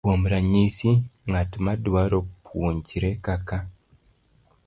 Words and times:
Kuom 0.05 0.21
ranyisi, 0.31 0.89
ng'at 1.29 1.51
madwaro 1.65 2.19
puonjre 2.45 3.09
kaka 3.25 3.57